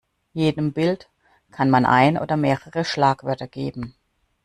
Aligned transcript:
Jedem 0.33 0.73
Bild 0.73 1.09
kann 1.51 1.69
man 1.69 1.85
ein 1.85 2.17
oder 2.17 2.35
mehrere 2.35 2.83
Schlagwörter 2.83 3.45
geben. 3.47 3.93